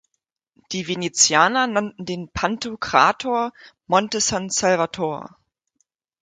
Die 0.71 0.87
Venezianer 0.87 1.67
nannten 1.67 2.03
den 2.05 2.27
Pantokrator 2.29 3.53
„Monte 3.85 4.19
San 4.19 4.49
Salvatore“. 4.49 5.35